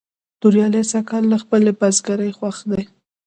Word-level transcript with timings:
توریالی 0.41 0.81
سږ 0.91 1.03
کال 1.09 1.23
له 1.31 1.37
خپلې 1.43 1.71
بزگرۍ 1.79 2.31
خوښ 2.37 2.57
دی. 2.71 2.83